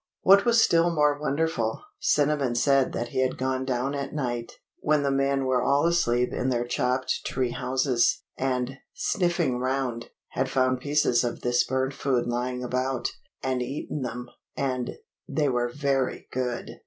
[0.23, 5.03] What was still more wonderful, Cinnamon said that he had gone down at night, when
[5.03, 10.79] the men were all asleep in their chopped tree houses, and, sniffing round, had found
[10.79, 13.11] pieces of this burnt food lying about,
[13.43, 14.27] and eaten them,
[14.57, 14.97] and
[15.29, 16.77] they were very good!